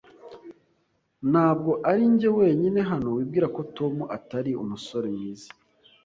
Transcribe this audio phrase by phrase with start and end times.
[1.31, 5.49] Ntabwo arinjye wenyine hano wibwira ko Tom atari umusore mwiza.